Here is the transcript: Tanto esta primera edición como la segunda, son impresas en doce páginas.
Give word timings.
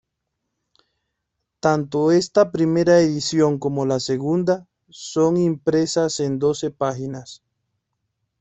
Tanto 1.59 2.09
esta 2.11 2.51
primera 2.51 3.01
edición 3.01 3.59
como 3.59 3.85
la 3.85 3.99
segunda, 3.99 4.67
son 4.89 5.37
impresas 5.37 6.19
en 6.21 6.39
doce 6.39 6.71
páginas. 6.71 7.43